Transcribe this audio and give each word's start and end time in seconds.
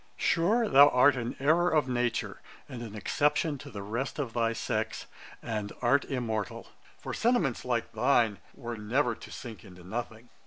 Sure, 0.17 0.67
thou 0.67 0.89
art 0.89 1.15
an 1.15 1.35
errour 1.39 1.69
of 1.69 1.87
nature, 1.87 2.41
and 2.67 2.81
an 2.81 2.95
exception 2.95 3.59
to 3.59 3.69
the 3.69 3.83
rest 3.83 4.17
of 4.17 4.33
thy 4.33 4.51
sex, 4.51 5.05
and 5.43 5.71
art 5.79 6.05
immortal; 6.05 6.69
for 6.97 7.13
sentiments 7.13 7.63
like 7.63 7.91
thine 7.93 8.39
were 8.55 8.75
never 8.77 9.13
to 9.13 9.29
sink 9.29 9.63
into 9.63 9.83
nothing. 9.83 10.29